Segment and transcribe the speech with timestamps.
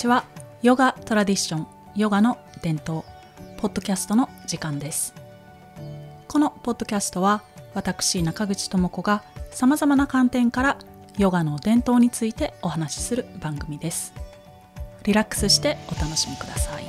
[0.00, 0.24] こんにちは。
[0.62, 3.04] ヨガトラディションヨガの伝統
[3.58, 5.12] ポッドキャストの時間です。
[6.26, 7.42] このポッドキャストは
[7.74, 10.78] 私中口智子がさまざまな観点から
[11.18, 14.14] ヨガの伝統についてお話しする番組です。
[15.04, 16.84] リラックスしてお楽しみください。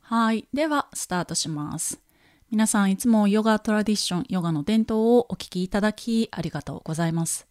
[0.00, 0.48] はい。
[0.54, 2.07] ではスタートします。
[2.50, 7.46] 皆さんいつもヨガトラディション、ヨガの伝統をお聞きいただきありがとうございます。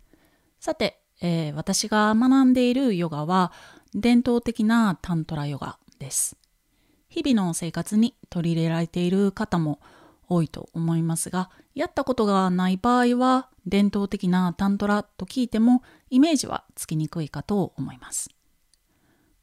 [0.60, 3.52] さて、えー、私が学んでいるヨガは
[3.94, 6.36] 伝統的なタントラヨガです。
[7.10, 9.80] 日々の生活に取り入れられている方も
[10.28, 18.32] 多いと思いますが、やったことがない場合は伝統的なタントラと聞いてもイメージはつきにくいかと思います。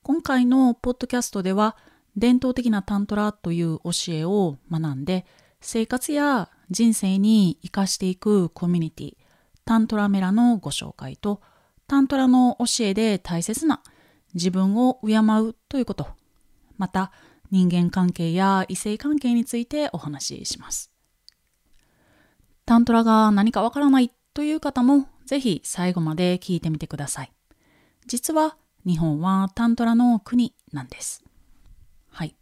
[0.03, 1.77] 今回のポッドキャストでは
[2.17, 5.25] 伝統的なタントラという教えを学んで
[5.67, 9.17] 生活や人生に生かしていくコミュニティ
[9.65, 11.41] タントラメラのご紹介と
[11.89, 13.83] タントラの教えで大切な
[14.35, 16.09] 自分を敬うということ。
[16.77, 17.13] また
[17.51, 20.93] 人間関係や異性関係についてお話しします。
[22.67, 27.33] タントラが何かわからないという方もぜひ最後まで聞いてみてください。
[28.07, 31.25] 実は日本はタントラの国なんです。
[32.11, 32.37] はい。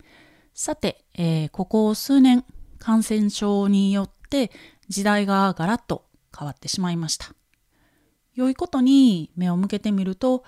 [0.54, 2.44] さて、えー、ここ数年
[2.82, 4.50] 感染症によって
[4.88, 6.04] 時代がガラッと
[6.36, 7.32] 変わってしまいました。
[8.34, 10.42] 良いことに目を向けてみると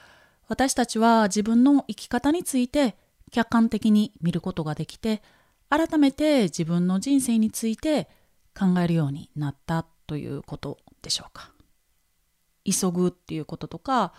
[0.48, 2.96] 私たちは自分の生き方について
[3.30, 5.22] 客観的に見ることができて
[5.70, 8.08] 改めて自分の人生について
[8.58, 11.52] 考えるようになったということでしょうか。
[12.64, 14.12] 急ぐっていうこととか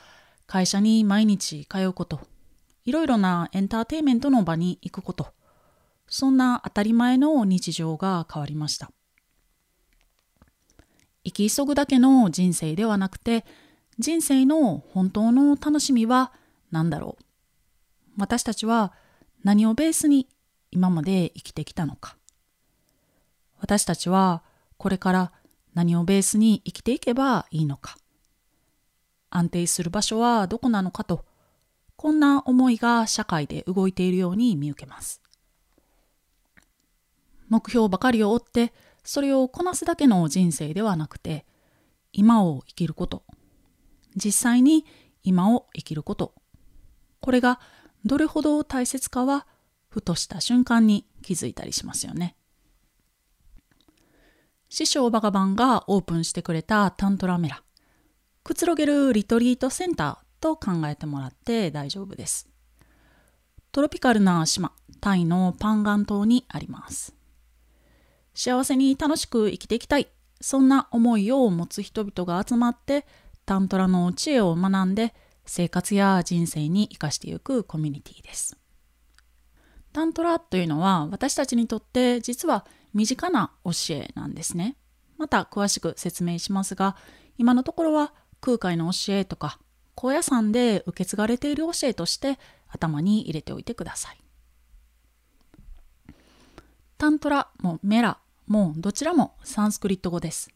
[0.47, 2.21] 会社に毎日通うこと
[2.85, 5.34] いろいろなエンターテインメントの場に行くこと
[6.07, 8.91] そんな当たり前の日常が変わりました。
[11.23, 13.45] 生き急ぐだけの人生ではなくて
[13.97, 16.31] 人生の本当の楽しみは
[16.71, 17.23] 何だろう？
[18.17, 18.93] 私たちは
[19.43, 20.27] 何をベースに
[20.71, 22.17] 今まで生きてきたのか？
[23.59, 24.43] 私たちは
[24.77, 25.31] これから
[25.73, 27.97] 何をベースに生きていけばいいのか？
[29.31, 31.25] 安定する場所はどこなのかと
[31.95, 35.21] こんな思いが社会で動いているように見受けます。
[37.49, 38.73] 目標ばかりを追って
[39.03, 41.45] それをこなすだけの人生ではなくて
[42.11, 43.23] 今を生きること。
[44.15, 44.85] 実際に
[45.23, 46.33] 今を生きること。
[47.19, 47.59] これが
[48.05, 49.45] どれほど大切かは
[49.89, 52.35] ふとした瞬間に気づいたりしますよね。
[54.69, 57.63] 師匠バガバンがオープンしてくれたタントラメラ。
[58.43, 62.47] くつろげるリトリートセンターと考えてもらって大丈夫です。
[63.71, 67.14] トロピカルな島タイのパンガン島にあります。
[68.35, 70.09] 幸せに楽しく生きていきたい
[70.41, 73.07] そんな思いを持つ人々が集まって
[73.45, 75.15] タントラの知恵を学んで
[75.45, 78.57] 生活や人生に生かしていくコミュニティです。
[79.93, 84.75] タントラというのは私たちにとって実は身近な教えなんですね。
[85.17, 86.97] また詳しく説明しますが
[87.37, 89.59] 今のところは空海の教えとか
[89.93, 94.17] 高野山で受け継がれている教えとして頭に入れておいてください。
[96.97, 98.17] タントラもメラ
[98.47, 100.49] もうどちらもサンスクリット語です。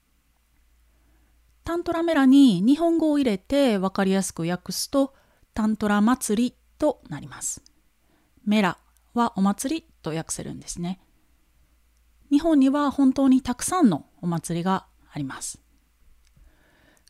[1.63, 5.13] タントラメラに日本語を入れて分かりやすく訳すと
[5.53, 7.61] タントラ祭りとなります。
[8.45, 8.77] メラ
[9.13, 10.99] はお祭りと訳せるんですね。
[12.31, 15.59] 日本には本当にたくさんのお祭りがあります。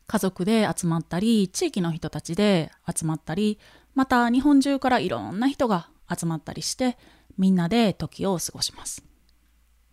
[0.07, 3.59] 家族で集まったり、地域の人たちで集まったり、
[3.94, 6.97] また日本中からいろんな人が集まったりして、
[7.38, 9.03] みんなで時を過ごします。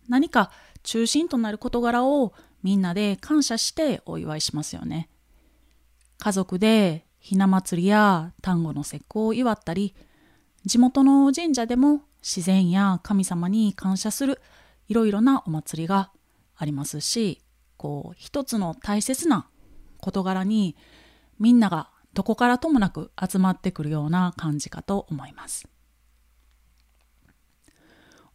[0.09, 0.51] 何か
[0.87, 5.09] 中心となる事柄をみんなで感謝してお祝いしますよね。
[6.17, 9.93] 家族でひな祭りや端午の節句を祝ったり、
[10.63, 14.39] 地元の神社でも自然や神様に感謝する
[14.87, 16.09] いろいろなお祭りが
[16.55, 17.41] ありますし、
[17.75, 19.49] こう一つの大切な
[19.99, 20.77] 事柄に
[21.37, 25.67] みんながどこからともなく集まってくるような感じかと思います。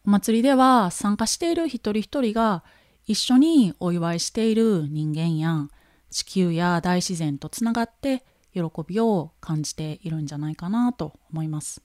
[0.05, 2.65] お祭りでは参加している一人一人が
[3.07, 5.69] 一緒にお祝いしている人間や
[6.11, 11.83] 地球や大自然とつながって喜びを感じているんじゃないかなと思います。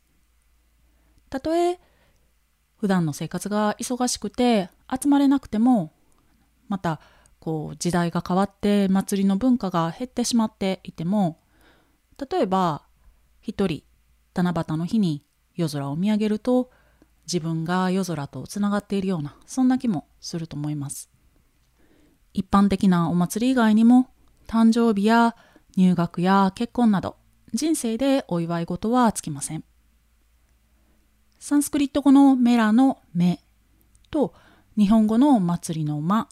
[1.30, 1.80] たとえ
[2.78, 5.92] 普段の生活が忙しくて集まれなくても
[6.68, 7.00] また
[7.40, 11.40] こう時代が変わって祭りの文化が減ってしまっていても
[12.32, 12.84] 例えば
[13.42, 13.84] 一人
[14.34, 15.24] 七夕の日に
[15.56, 16.70] 夜空を見上げると
[17.28, 21.10] 自分が夜空とつながっているようなそんな気もすると思います。
[22.34, 24.10] 一般的なお祭り以外にも
[24.48, 25.36] 誕生日や
[25.76, 27.18] 入学や結婚など
[27.54, 29.64] 人生でお祝い事はつきません。
[31.40, 33.42] サンスクリット語のメラの目
[34.10, 34.34] と
[34.78, 36.28] 日本語の祭りの間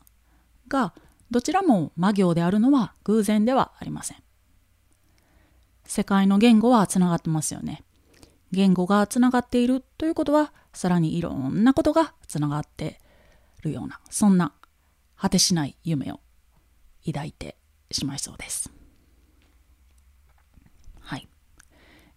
[0.68, 0.94] が
[1.30, 4.18] どちらも魔行であるのは偶然ではありません。
[5.86, 7.84] 世界の言語はつながってますよね。
[8.52, 13.00] 言語がつながっているということはさらにいろんなことがつながって
[13.64, 14.54] るようなそんな
[15.18, 16.20] 果てしない夢を
[17.06, 17.58] 抱いて
[17.92, 18.72] しまいそうです。
[21.00, 21.28] はい。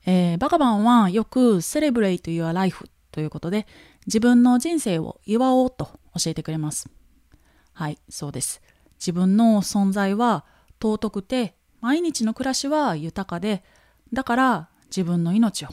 [0.06, 3.66] えー、バカバンはよく Celebrate Your Life ということで
[4.06, 5.86] 自分の人生を祝おうと
[6.18, 6.88] 教えてくれます。
[7.72, 8.60] はい、そうです。
[8.98, 10.44] 自分の存在は
[10.82, 13.62] 尊くて毎日の暮らしは豊かで
[14.12, 15.68] だから自分の命を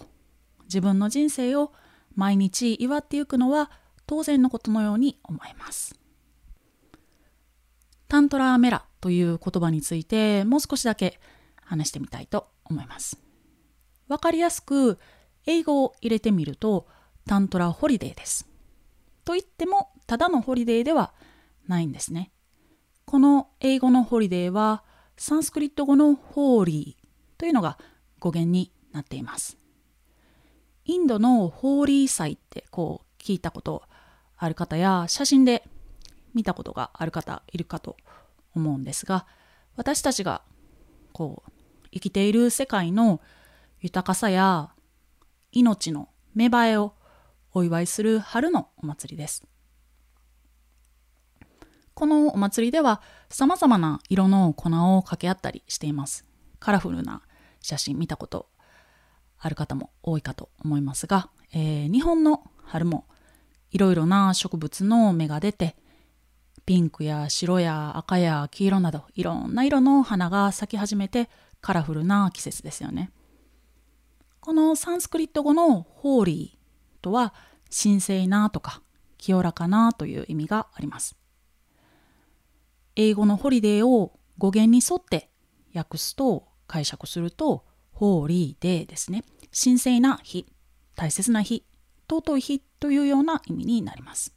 [0.66, 1.72] 自分の人生を
[2.16, 3.72] 毎日祝っていくのは
[4.08, 6.00] 当然のことのように思います。
[8.08, 11.20] タントラーメラという言葉についてもう少しだけ
[11.64, 13.20] 話してみたいと思います。
[14.08, 15.00] わかりやすく
[15.46, 16.88] 英語を入れてみると
[17.28, 18.48] タントラホリデーです。
[19.24, 21.14] と言ってもただのホリデーでは
[21.68, 22.32] ないんですね。
[23.06, 24.84] この英語のホリデーは
[25.18, 27.78] サンスクリット語のホーリーというのが
[28.20, 29.58] 語源になっています。
[30.86, 33.84] インドのホーリー祭ってこう聞いたこと
[34.38, 35.68] ある方や写真で
[36.34, 37.98] 見たことがある方いるかと
[38.56, 39.26] 思うんですが
[39.76, 40.42] 私たちが
[41.12, 41.52] こう
[41.92, 43.20] 生きている世界の
[43.80, 44.72] 豊かさや
[45.52, 46.94] 命の芽生えを
[47.54, 49.48] お祝いする春のお祭りです。
[51.94, 56.26] このお祭りでは様々な色の粉を掛け合ったりしています。
[56.60, 57.22] カラフルな
[57.62, 58.50] 写真見たこと
[59.45, 63.06] ある方も多いかと思いますが、えー、日本の春も
[63.69, 65.75] いろいろな植物の芽が出て
[66.65, 71.30] ピンクや白や赤や黄色などいろんな色の花が咲き始めて
[71.62, 73.12] カラフルな季節ですよね。
[74.39, 77.36] このサンスクリット語のホーリーとは
[77.69, 78.81] 神聖なとか
[79.19, 81.15] 清らかなという意味があります。
[82.95, 85.30] 英語のホリデーを語源に沿って
[85.75, 87.63] 訳すと解釈すると
[87.95, 89.24] ホーリーデーですね。
[89.57, 90.46] 神聖な日、
[90.96, 91.63] 大切な日、
[92.10, 94.36] 尊い日というような意味になります。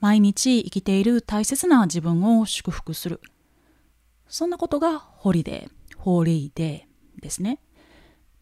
[0.00, 3.20] 毎日生きている大切な自分を祝福する。
[4.28, 7.60] そんなことがホリデー、 holy day ですね。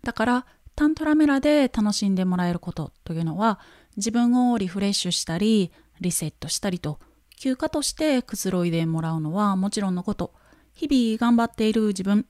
[0.05, 0.47] だから
[0.77, 3.61] タントラメラで楽しんでもらえることというのは
[3.97, 5.71] 自分をリフレッシュしたり
[6.01, 6.99] リセットしたりと
[7.37, 10.33] 休暇としてくつろいでもらうのはもちろんのこと
[10.73, 12.27] 日々頑張っている自分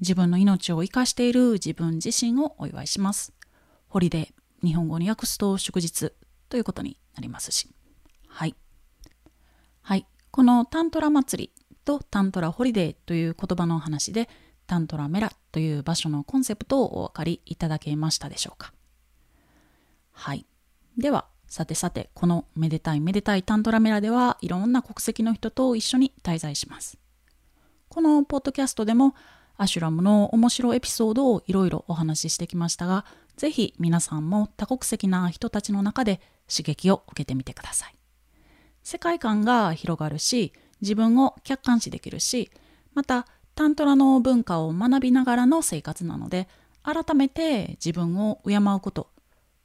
[0.00, 3.32] 自分の命を生かしている自分自身をお祝いします。
[3.88, 6.12] ホリデー、日本語に訳すと祝日
[6.48, 7.68] ということになりますし。
[8.28, 8.54] はい。
[9.82, 10.06] はい。
[10.30, 14.28] このタントラ祭りとタントラホリデーという言葉の話で、
[14.66, 18.72] タントラメラという場所のコンセプトをお分かりいただけましたでしょうか。
[20.12, 20.46] はい。
[20.96, 26.96] では、さてさて、このめでたいめでたいタントラメラではいろんな国籍の人と一緒に滞在します。
[27.88, 29.16] このポッドキャストでも
[29.60, 33.04] アシュラムの面白エピソードをいろいろお話ししてきましたが、
[33.36, 37.94] ぜひ皆さんも多国籍な人たちの中で刺激を受けてみてください。
[38.82, 42.50] 世界観が広がるし、自分を客観視できるし、
[42.94, 46.48] またタントラの文化を学びながらの生活なので、
[46.82, 49.10] 改めて自分を敬うこと、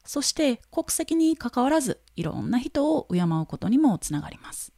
[0.03, 4.74] そして国籍にかかわらずいろんな人を敬うことにもつながります。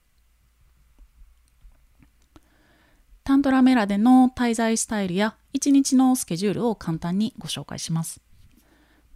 [3.28, 8.22] タントラメラでの滞在スタイルや1日のスケジュールを簡単にご紹介します。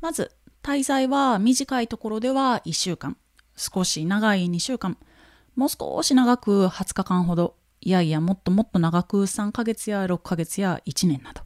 [0.01, 3.15] まず、滞在は短いところでは1週間、
[3.55, 4.97] 少し長い2週間、
[5.55, 11.43] もう少し長く20日間ほど、いやいやもっともっと長く3ヶ月や6ヶ月や1年など、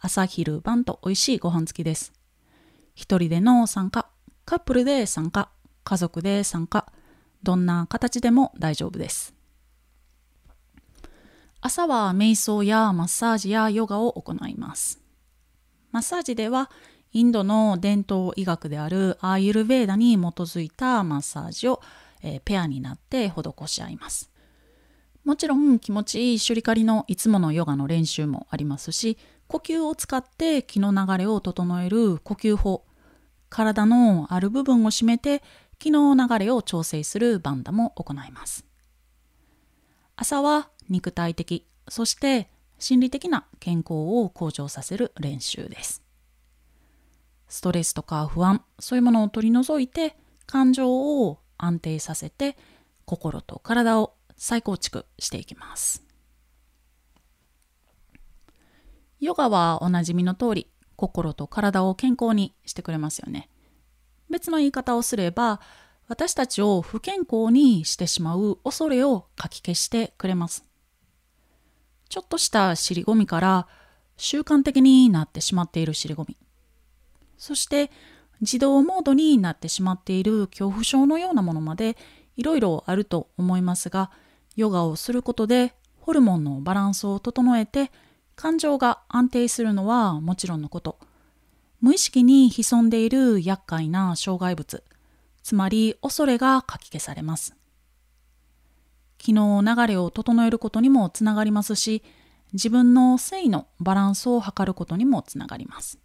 [0.00, 2.12] 朝昼晩と美味しいご飯付きです。
[2.96, 4.08] 一人での参加、
[4.46, 5.48] カップルで参加、
[5.84, 6.92] 家族で参加、
[7.44, 9.33] どんな形でも大丈夫です。
[11.66, 15.00] 朝は瞑想やマッサージやヨガを行います。
[15.92, 16.70] マッサージでは
[17.12, 21.80] インドの伝統医学であるアーユルベーダに基づいたマッサージを、
[22.22, 24.30] えー、ペアになって施し合います。
[25.24, 29.16] もちろん気持ちいいシュリカリのいつものヨガの練習もありますし、
[29.48, 32.84] 呼吸を使って気の流れを整える呼吸法、
[33.48, 35.42] 体のある部分を締めて
[35.78, 38.66] 気の流れを調整するバンダも行います。
[40.16, 42.48] 朝は肉体的、そして
[42.78, 46.02] 心理的な健康を向上させる練習です。
[47.48, 52.56] ストレスとか不安そういうものを取り除いて感情を安定させて
[53.04, 56.02] 心と体を再構築していきます。
[59.20, 63.48] ヨガはおなじみの通り心と体を健康にしてくれますよね。
[64.28, 65.60] 別の言い方をすれば
[66.08, 70.64] 私たちを不健康にしてしまう恐れをかき消してくれます。
[72.08, 73.66] ちょっとした尻込みから
[74.16, 76.36] 習慣的になってしまっている尻込み。
[77.38, 77.90] そして
[78.40, 81.96] 自動モードになってしまっている恐怖症のようなものまで
[82.36, 84.10] いろいろあると思いますが
[84.56, 87.90] ヨガをすることでホルモンのバランスを整えて
[88.36, 90.98] 感情が安定するのはもちろんのこと。
[91.80, 94.82] 無意識に潜んでいる厄介な障害物。
[95.42, 97.54] つまり恐れがかき消されます。
[99.24, 102.02] 気の流れを整えることにもつながりますし
[102.52, 105.98] 自分の性のバランスを測ることにもつながります。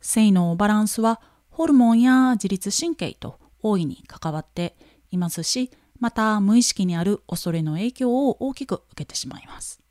[0.00, 4.76] 性のバランスはホルモンや自律神経と大いに関わって
[5.10, 9.82] いますしまた無意識にある恐れの影響を大きく受けてしまいます。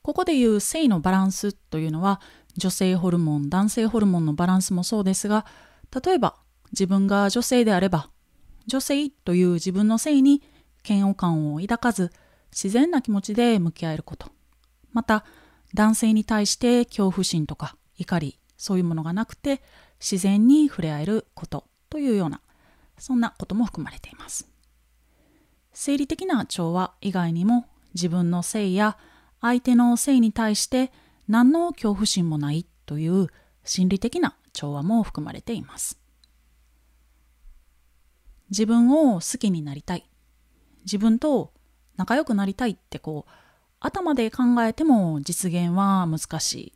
[0.00, 2.22] ここでいう性のバランスというのは
[2.56, 5.44] 女性ホルモン男性ホルモンのバランスもそうですが
[6.04, 6.36] 例えば
[6.72, 8.10] 自分が女性であれば
[8.66, 10.42] 女性という自分の性に
[10.86, 12.12] 嫌悪感を抱かず
[12.50, 14.30] 自然な気持ちで向き合えること。
[14.92, 15.24] また
[15.74, 19.62] 男性に対して恐怖心とか怒りそういうものがなくて
[20.00, 22.40] 自然に触れ合えることというような
[22.98, 24.48] そんなことも含まれています。
[25.72, 28.96] 生理的な調和以外にも自分の性や
[29.40, 30.90] 相手の性に対して
[31.28, 33.28] 何の恐怖心もないという
[33.64, 35.98] 心理的な調和も含まれています。
[38.50, 40.08] 自分を好きになりたい。
[40.84, 41.52] 自分と
[41.96, 43.30] 仲良くなりたいってこう
[43.80, 46.72] 頭で考えても実現は難しい。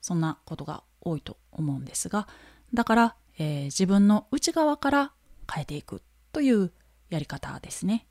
[0.00, 2.28] そんなことが多いと思うんですが
[2.74, 5.12] だから、えー、自分の内側から
[5.52, 6.72] 変えていくという
[7.10, 8.06] やり方ですね。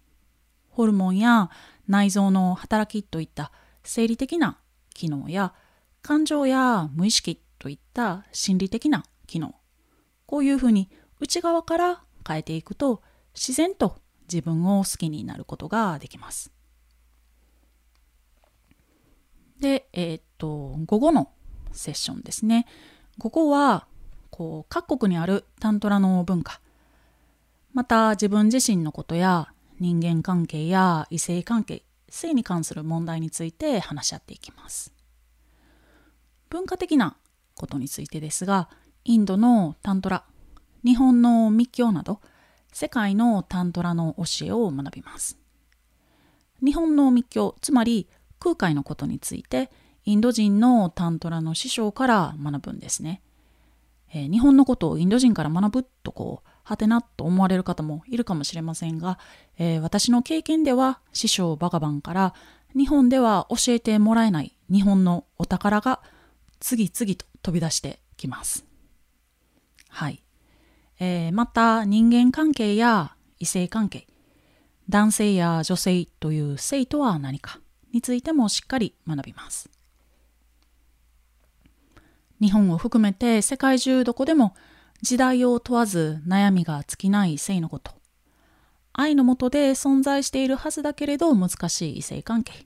[0.69, 1.49] ホルモンや
[1.87, 3.51] 内臓の働きといった
[3.83, 4.59] 生理的な
[4.93, 5.53] 機能や
[6.01, 9.55] 感情や無意識といった心理的な機能。
[10.25, 10.89] こういうふうに
[11.19, 13.01] 内側から変えていくと
[13.34, 13.98] 自然と
[14.32, 16.51] 自分を好きになることができます。
[19.60, 21.32] で、えー、っと、午後の
[21.72, 22.65] セッションですね。
[23.17, 23.88] 午後は、
[24.29, 26.60] こう、各国にあるタントラの文化、
[27.74, 34.94] また自分自身のことや人間関係や異性関係、性に関する問題について話し合っていきます。
[36.50, 37.17] 文化的な
[37.55, 38.70] ことについてですが、
[39.03, 40.25] インドのタントラ、
[40.85, 42.21] 日本の密教など、
[42.71, 45.39] 世界のタントラの教えを学びます。
[46.63, 48.07] 日本の密教、つまり
[48.39, 49.71] 空海のことについて、
[50.03, 53.23] インド人のタントラの師匠から学ぶんですね。
[54.13, 59.17] えー、日本のことをインド人から学ぶとこう、はてなと思われる方もいるかもしれませんが、
[59.57, 62.33] えー、私の経験では師匠バガバンから
[62.75, 66.01] 日本では教えてもらえない日本のお宝が
[66.59, 68.65] 次々と飛び出してきます。
[69.89, 70.25] はい。
[70.99, 74.07] えー、また人間関係や異性関係、
[74.89, 77.59] 男性や女性という性とは何か
[77.91, 79.69] についてもしっかり学びます。
[82.41, 84.55] 日本を含めて世界中どこでも
[85.01, 87.91] 時代を問わず悩みが尽きない性のこと。
[88.93, 92.65] 愛のもとで存在しているはずだけれど難しい異性関係。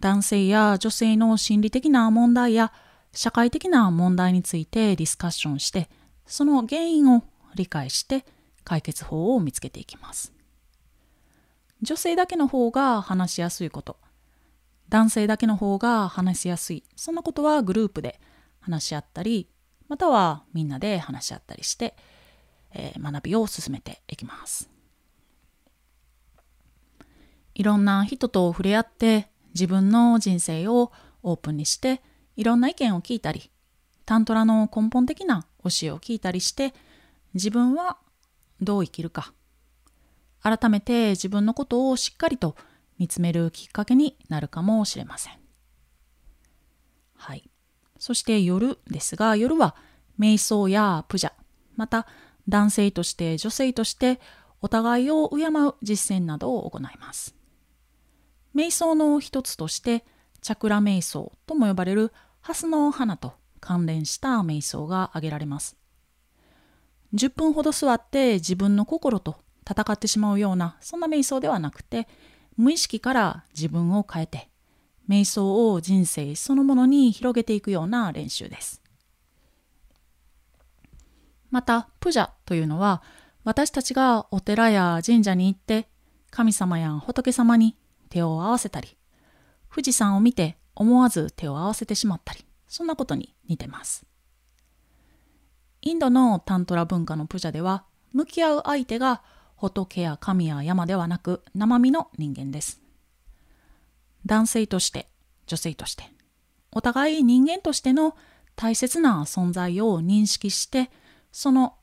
[0.00, 2.72] 男性や女性の心理的な問題や
[3.12, 5.88] 社会的な問題についてディスカッションして、
[6.28, 8.24] その原因を理解して
[8.62, 10.32] 解決法を見つけていきます。
[11.82, 13.96] 女性だけの方が話しやすいこと、
[14.88, 18.20] 男性だけの方が話しやすい、そんなことはグループで
[18.60, 19.48] 話し合ったり、
[19.88, 21.96] またはみんなで話し合ったりして、
[22.72, 24.70] えー、学びを進めていきます。
[27.54, 30.92] いろんな人と触れ合って自分の人生を
[31.24, 32.00] オープンにして
[32.36, 33.50] いろんな意見を聞いたり
[34.06, 36.74] タントラの根本的な教えを聞いたりして
[37.34, 37.98] 自分は
[38.60, 39.32] どう生きるか
[40.40, 42.56] 改めて自分のことをしっかりと
[42.98, 45.34] 見つめるきっかけになるかもしれません。
[47.14, 47.48] はい。
[47.98, 49.74] そして夜ですが、夜は
[50.18, 51.32] 瞑想やプジャ、
[51.76, 52.06] また
[52.48, 54.20] 男性として女性として
[54.60, 57.34] お互いを敬う実践などを行います。
[58.54, 60.04] 瞑想の一つとして
[60.40, 63.34] チャクラ瞑想とも呼ばれるハスの花と
[63.68, 65.76] 関連した瞑想が挙げられます。
[67.12, 69.36] 10分ほど座って自分の心と
[69.70, 72.08] 戦ってしまうようなそんな瞑想ではなくて
[72.56, 74.48] 無意識から自分を変えて
[75.06, 78.80] 瞑想を人生そのものに広げていくような練習です。
[81.50, 83.02] また、プジャというのは
[83.44, 85.90] 私たちがお寺や神社に行って
[86.30, 87.76] 神様や仏様に
[88.08, 88.96] 手を合わせたり、
[89.70, 94.06] 富士山を見て思わず手を合わせてしまったり、そんなことに似てます。
[95.80, 99.22] インドのタントラ文化のプジャでは、向き合う相手が
[99.56, 102.80] 仏や神や山ではなく生身の人間です。
[104.26, 105.08] 男性として、
[105.46, 106.04] 女性として、
[106.70, 108.16] お互い人間としての
[108.54, 110.90] 大切な存在を認識して、
[111.32, 111.74] その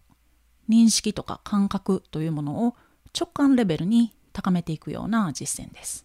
[0.70, 2.76] 認識とか感覚というものを
[3.18, 6.05] 直感レベルに高めていくような実践です。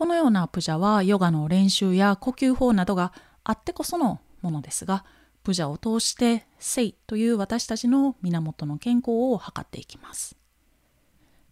[0.00, 3.12] このようなプジャはヨガの練習や呼吸法などが
[3.44, 5.04] あってこそのものですが、
[5.42, 10.38] プジャを通して性という私たちの源の健康を図っていきます。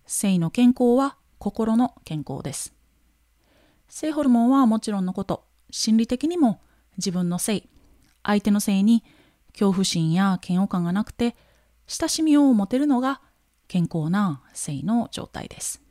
[0.06, 2.72] 性の健康は心の健康です。
[3.86, 6.62] 性ホルモンはもちろんのこと、心理的にも
[6.96, 7.68] 自分の性、
[8.22, 9.04] 相手の性に
[9.52, 11.36] 恐怖心や嫌悪感がなくて
[11.86, 13.20] 親しみを持てるのが
[13.66, 15.82] 健康な性の状態です。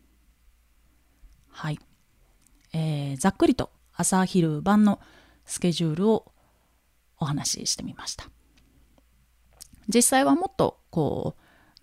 [1.50, 1.78] はい。
[2.78, 5.00] えー、ざっくりと朝昼晩の
[5.46, 6.32] スケジュールを
[7.20, 8.26] お話ししてみました。
[9.88, 11.36] 実際はもっとこ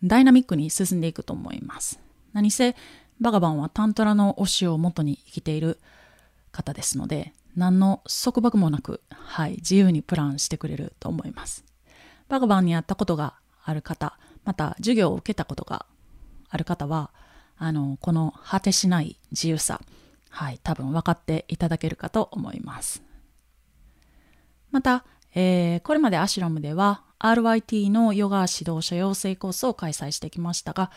[0.02, 1.98] うダイナミックに進んでいくと思います。
[2.32, 2.76] 何せ
[3.20, 5.80] バガバンはタントラの推しを元に生きている
[6.52, 11.64] 方ですので何の束縛もなく、はい、自由にプランしてくれると思います。
[12.28, 13.34] バガバンに会ったことが
[13.64, 15.86] ある方、また授業を受けたことが
[16.48, 17.10] ある方は、
[17.56, 19.80] あの、この果てしない自由さ、
[20.35, 23.05] はい、多分分かっていただけるかと思います。
[24.73, 30.90] また、えー、これまでアシュラムでは RYT のヨガ指導者養成コースを開催してきましたが、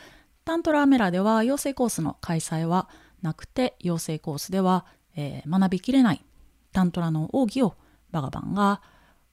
[0.44, 2.90] タントラーメラでは養成コースの開催は
[3.22, 6.26] なくて、養成コースでは、えー、学びきれない
[6.74, 7.76] タントラの奥義を
[8.10, 8.82] バガバンが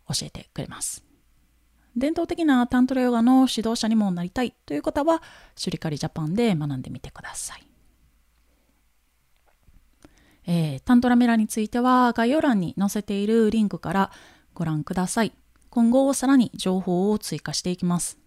[0.09, 1.03] 教えてくれます。
[1.97, 5.23] 伝統的なタントラヨガの指導者にもなりたいという方は、
[5.57, 7.74] シュリカリジャパンで学んでみてください。
[10.47, 14.11] えー、タントラメラについては概要欄に載せているリンクから
[14.53, 15.33] ご覧ください。
[15.71, 18.19] 今後さらに情報を追加していきます。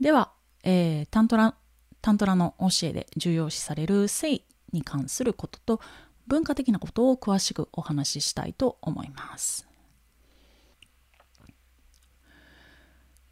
[0.00, 1.54] では、えー、タントラ
[2.00, 4.42] タントラの教えで重要視される性
[4.72, 5.80] に関することと
[6.26, 9.66] 文化的なことを詳しくお話ししたいと思います。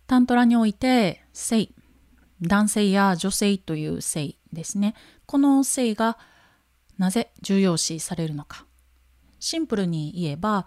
[0.06, 1.68] タントラにおいて性、
[2.40, 4.94] 男性や女性という性ですね。
[5.26, 6.18] この性が
[7.00, 8.66] なぜ重要視されるのか。
[9.38, 10.66] シンプルに言えば、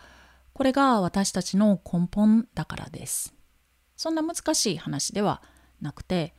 [0.53, 3.35] これが私たちの根本だからです。
[3.95, 5.43] そんな難しい話では
[5.79, 6.33] なくて、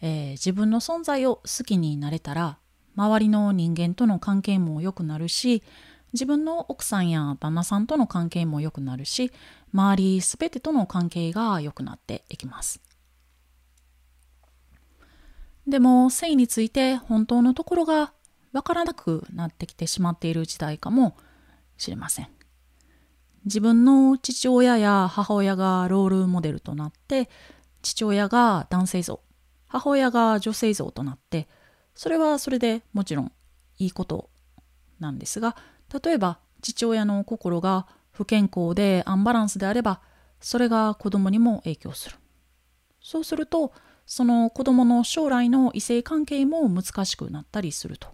[0.00, 2.58] えー、自分の存在を好きになれたら、
[2.94, 5.64] 周りの人間との関係も良くなるし、
[6.12, 9.32] 自分の奥さんや旦那さんとの関係も良くなるし、
[9.74, 12.80] 周りすべてとの関係が良くなっていきます。
[15.66, 18.12] でも性について本当のところが
[18.52, 21.16] わからなくなってきてしまっている時代かも
[21.76, 22.28] しれません。
[23.44, 27.30] 自分の父親や母親がロールモデルとなって
[27.82, 29.20] 父親が男性像
[29.66, 31.48] 母親が女性像となって
[31.94, 33.32] それはそれでもちろん
[33.78, 34.28] いいこと
[34.98, 35.56] なんですが
[36.02, 40.02] 例えば父親の心が不健康でアンバランスであれば
[40.40, 42.16] それが子供にも影響する
[43.00, 43.72] そうすると
[44.04, 48.08] その子供の将来の異性関係も難しくなったりすると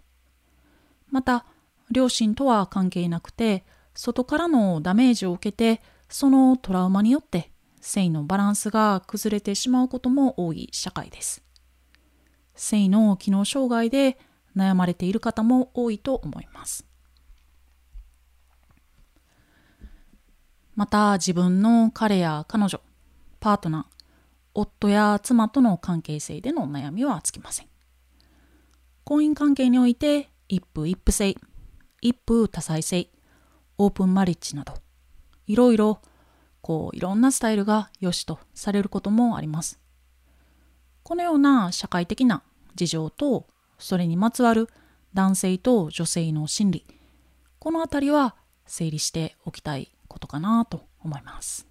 [1.09, 1.45] また
[1.91, 11.43] 両親とは関係なくて外からのダメージを受けてそのトラウマによって性のバランスが崩れてしまうことも多い社会です
[12.55, 14.17] 性の機能障害で
[14.55, 16.87] 悩まれている方も多いと思います
[20.77, 22.79] また自分の彼や彼女、
[23.39, 23.95] パートナー、
[24.53, 27.67] 夫や妻との関係性での悩みはつきません。
[29.03, 31.35] 婚姻関係において一夫一夫制、
[32.01, 33.09] 一夫多妻制、
[33.77, 34.73] オープンマリッジなど、
[35.45, 36.01] いろいろ
[36.61, 39.79] こういろんなスタイルが良しとされることもあります。
[41.03, 42.43] このような社会的な
[42.75, 43.47] 事情と
[43.79, 44.67] それにまつわる
[45.13, 46.85] 男性と女性の心理
[47.59, 51.67] この辺りは整理しておきたいことかなと思います。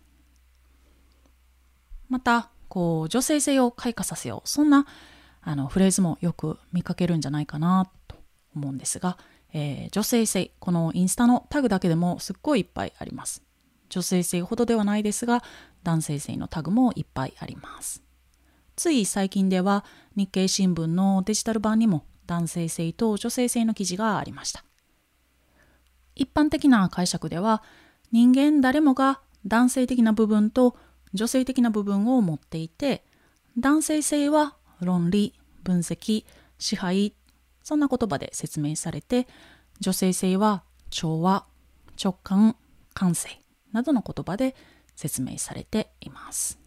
[2.08, 4.48] また、こう、女性性を開花させよう。
[4.48, 4.86] そんな
[5.42, 7.88] あのフレーズもよく見かけるんじゃないかな
[8.56, 9.18] 思うんですが、
[9.52, 13.42] えー、女性性、このインスタのタグだけでもすっごいいっぱいあります。
[13.88, 15.42] 女性性ほどではないですが、
[15.84, 18.06] 男性性のタグもいっぱいあります。
[18.76, 19.84] つい最近では
[20.16, 24.64] 日経新聞のデジタル版にも男性性と女性性の記事がありました
[26.14, 27.62] 一般的な解釈では
[28.12, 30.76] 人間誰もが男性的な部分と
[31.14, 33.02] 女性的な部分を持っていて
[33.58, 36.26] 男性性は論理分析
[36.58, 37.14] 支配
[37.66, 39.26] そんな言葉で説明されて
[39.80, 41.46] 女性性は調和
[42.00, 42.54] 直感
[42.94, 43.40] 感性
[43.72, 44.54] などの言葉で
[44.94, 46.60] 説明されています。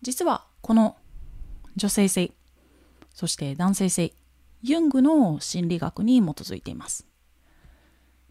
[0.00, 0.96] 実はこの
[1.76, 2.32] 女性性
[3.12, 4.14] そして男性性
[4.62, 7.06] ユングの心理学に基づいています。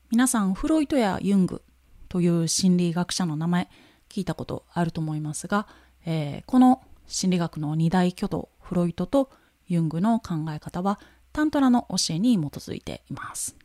[0.09, 1.61] 皆さんフロイトやユング
[2.09, 3.69] という心理学者の名前
[4.09, 5.67] 聞いたことあると思いますが、
[6.07, 9.29] えー、この心理学の二大巨頭フロイトと
[9.67, 10.99] ユングの考え方は
[11.35, 13.57] タントラの教えに基づいています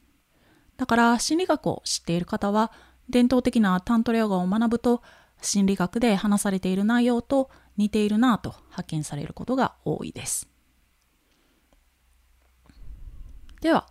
[0.77, 2.73] だから心理学を知っている方は
[3.09, 5.03] 伝統的なタントレヨガを学ぶと
[5.43, 10.49] 心理学で話されている内容と似ているなと発見されることが多いです。
[13.61, 13.87] では、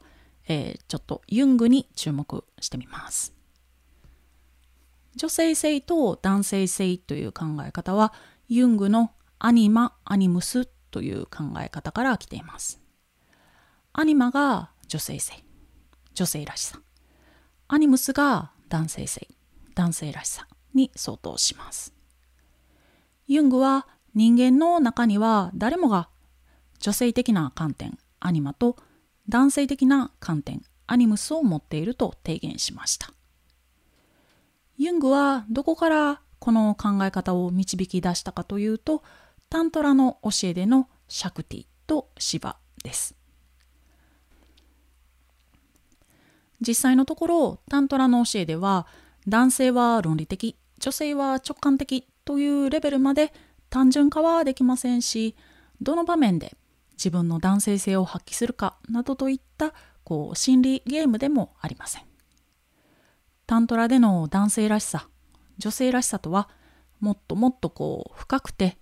[0.47, 3.33] えー、ちょっとユングに注目してみます。
[5.15, 8.13] 女性性と男性性という考え方は
[8.47, 12.79] ユングのアニマ・アニムスという考え方から来ています。
[13.99, 15.43] アニマが女性性、
[16.13, 16.79] 女性らしさ。
[17.67, 19.27] アニムスが男性性、
[19.75, 21.93] 男性らしさに相当します。
[23.27, 26.07] ユングは人間の中には誰もが
[26.79, 28.77] 女性的な観点、アニマと
[29.27, 33.11] 男性的な観点、アニムスを持っていると提言しました。
[34.77, 39.03] ユングはどこからこの考え方を導き出したかというと、
[39.49, 43.18] タントラの教えでのシャクティとシバです。
[46.61, 48.87] 実際のところタントラの教えでは
[49.27, 53.33] 男性は論理的女性は直感的というレベルまで
[53.69, 55.35] 単純化はできませんし
[55.81, 56.55] どの場面で
[56.93, 62.03] 自分の男性性を発揮するかなどといったこう心理ゲームでもありません。
[63.47, 65.07] タントラでの男性らしさ
[65.57, 66.49] 女性らしさとは
[66.99, 68.77] もっともっとこう深くて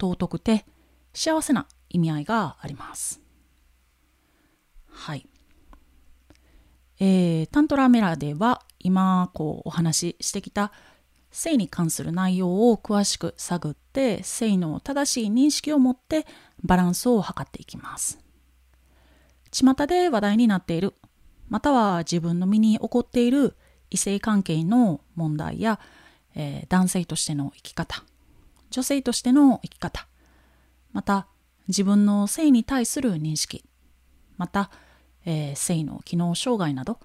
[0.00, 0.66] 尊くて
[1.14, 3.20] 幸せな意味合いがあります。
[4.88, 5.29] はい。
[7.00, 10.70] えー、タントラメラでは今こうお話ししてきた
[11.30, 16.26] 性に関する内容を詳しく探って性の正しい認識を持って
[16.62, 18.18] バランスを図っていきます。
[19.50, 20.94] 巷で話題になっている
[21.48, 23.56] または自分の身に起こっている
[23.90, 25.80] 異性関係の問題や、
[26.36, 28.04] えー、男性としての生き方
[28.70, 30.06] 女性としての生き方
[30.92, 31.26] また
[31.66, 33.64] 自分の性に対する認識
[34.36, 34.70] また
[35.24, 36.98] えー、性の機能障害など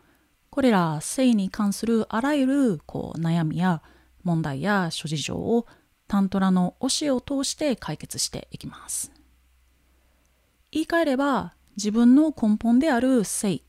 [0.49, 3.82] これら性に関するあらゆるこう悩みや
[4.23, 5.67] 問題や諸事情を
[6.08, 9.12] タントラの教えを通して解決していきます。
[10.71, 13.62] 言い換えれば自分の根本である性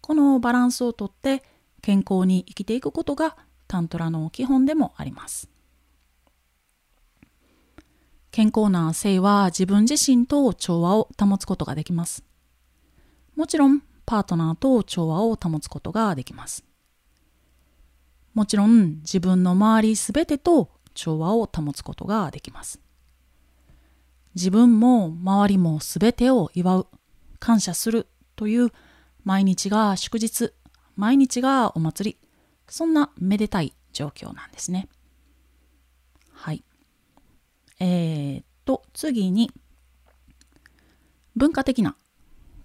[0.00, 1.42] このバランスをとって
[1.82, 5.48] 健康に生きていくことがタントラの基本でもあります。
[8.30, 12.24] 健康な性は自分自身と調和を保つことができます。
[13.40, 16.62] もちろんパートナーと調和を保つことができます。
[18.34, 22.82] もちろん自分の周りすべてと調和を保つことができます。
[24.34, 26.86] 自分も周りもすべてを祝う、
[27.38, 28.72] 感謝するという
[29.24, 30.52] 毎日が祝日、
[30.94, 32.28] 毎日がお祭り、
[32.68, 34.86] そんなめでたい状況なんですね。
[36.34, 36.62] はい。
[37.78, 39.50] えー、っと、次に
[41.34, 41.96] 文化的な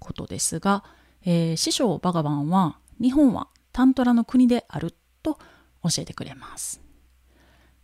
[0.06, 0.84] ことですが、
[1.26, 5.40] えー、師匠バガバンは日本はタントラの国であると
[5.84, 6.82] 教えてくれます。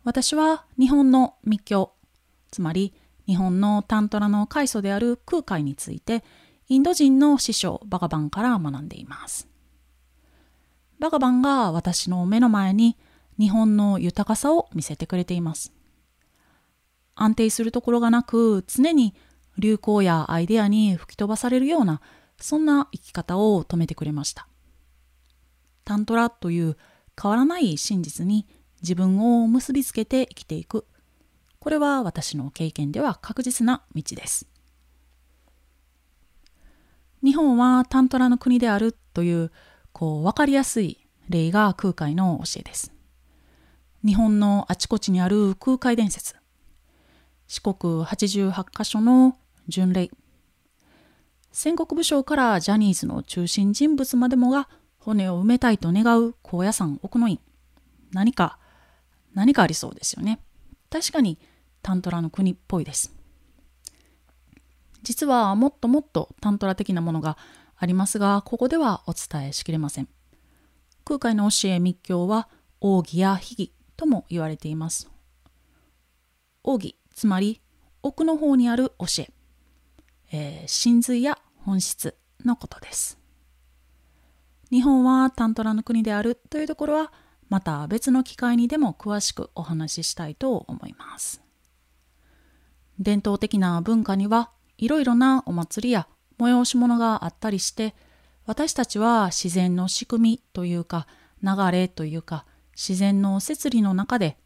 [0.04, 1.94] 私は日本の密教、
[2.52, 2.94] つまり
[3.28, 6.24] 日本のタントラの開祖である空海について
[6.68, 9.48] インド人の師匠バガバンから学んでいます。
[11.00, 12.98] バガバンが私の目の前に
[13.40, 15.74] 日本の豊かさを見せてくれています。
[17.16, 19.16] 安定するところがなく常に
[19.62, 22.02] 流行やアイデアに吹き飛ばされるような
[22.40, 24.48] そんな生き方を止めてくれました。
[25.86, 26.78] タントラという
[27.22, 28.48] 変わらない真実に
[28.82, 30.86] 自分を結びつけて生きていく。
[31.60, 34.48] これは私の経験では確実な道です。
[37.24, 39.52] 日本はタントラの国であるという
[39.94, 42.92] こう分かりやすい例が空海の教えです。
[44.04, 46.36] 日本のあちこちにある空海伝説。
[47.48, 50.12] 四国88カ所の巡礼。
[51.52, 57.40] 戦国武将からジャニーズの中心人物までもが骨を埋めたいと願う高野山奥の院。
[58.12, 58.58] 何か
[59.34, 60.40] 何かありそうですよね。
[60.90, 61.40] 確かに
[61.82, 63.14] タントラの国っぽいです。
[65.04, 67.38] 実はもっともっとタントラ的なものが
[67.76, 70.08] ありますが、ここではお伝えしきれません。
[71.04, 72.48] 空海の教え密教は
[72.80, 75.10] 奥義や秘義とも言われています。
[76.64, 77.62] 奥義、つまり
[78.04, 79.32] 奥の方にある教え、
[80.32, 82.16] えー、真髄や本質
[82.46, 83.20] のことです。
[84.70, 87.12] 日本はタントラの国であるというところは
[87.50, 91.42] また別の機会にでも詳しくお話ししたいと思います。
[92.98, 96.08] 伝統的な文化にはいろいろなお祭りや
[96.40, 97.94] 催し物があったりして
[98.46, 101.08] 私たちは自然の仕組みというか
[101.44, 104.38] 流れというか自然の摂理の中で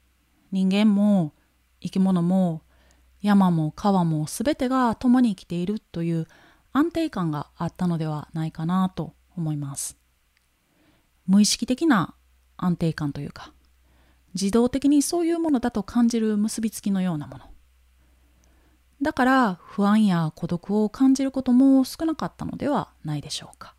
[0.51, 1.33] 人間も
[1.81, 2.61] 生き物も
[3.25, 6.27] 山も川も全てが共に生きているという
[6.73, 9.97] 安定感があったのではないかなと思います。
[11.25, 12.13] 無意識的な
[12.55, 13.51] 安定感というか
[14.35, 17.45] 自動的にそういうものだと感じる結びつきのようなもの。
[19.01, 23.73] だから不安や孤独を感じることも少なかったのではないでしょうか。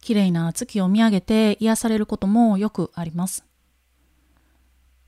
[0.00, 3.44] 綺麗な月を見上げて癒されることもよくあります。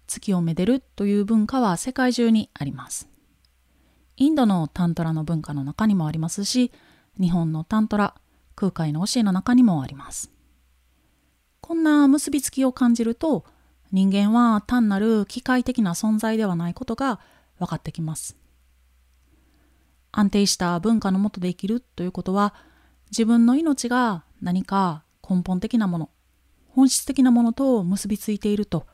[0.09, 3.09] 月をめでるという文化は世界中にあります
[4.17, 6.73] インドのタントラの文化の中にもありますし
[7.21, 8.15] 日本のタントラ
[8.57, 10.33] 空海の教えの中にもあります
[11.61, 13.45] こんな結びつきを感じると
[13.91, 17.21] 人間は単なる機械的な存在ではないことが
[17.59, 18.37] 分かってきます。
[20.13, 22.55] 安定した文化のもとで生きるということは
[23.11, 26.11] 自分の命が何か根本的なもの
[26.71, 28.87] 本質的なものと結びついていると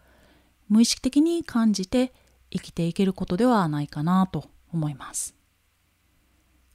[0.68, 2.12] 無意識的に感じて
[2.50, 5.34] 生きていけることではないかなと思います。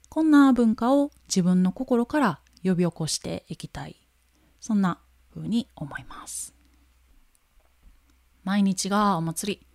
[0.09, 3.95] こんな文化を自分の心から呼び起こしていきたい。
[4.59, 4.99] そんな
[5.31, 6.53] ふうに思います。
[8.43, 9.67] 毎日がお祭り。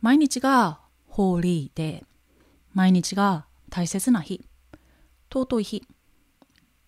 [0.00, 2.04] 毎日がホーリーで
[2.72, 4.46] 毎日が大切な日。
[5.32, 5.82] 尊い日。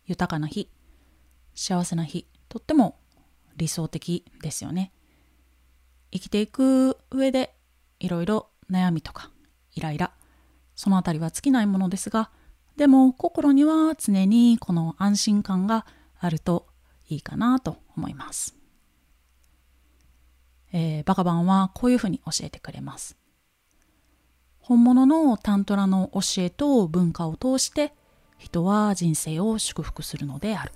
[0.07, 0.71] 豊かな日。
[1.55, 2.27] 幸せな日。
[2.49, 2.99] とっても
[3.57, 4.93] 理想的ですよね。
[6.13, 7.55] 生きていく上で
[7.99, 9.31] いろいろ悩みとか
[9.75, 10.13] イライラ。
[10.75, 12.31] そのあたりは尽きないものですが
[12.77, 15.87] でも心には常にこの安心感が
[16.19, 16.67] あると
[17.09, 18.57] いいかなと思います、
[20.73, 23.17] えー、バカバンはこういうふうに教えてくれます。
[24.61, 27.93] 本物のタントラの教えと文化を通して
[28.39, 30.73] 人は人生を祝福するのである。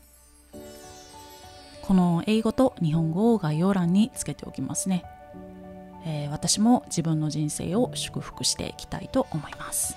[1.83, 5.05] この英語と日本語を概要欄につけておきますね、
[6.07, 9.97] えー、私も自分の人生を祝福していきたいと思います。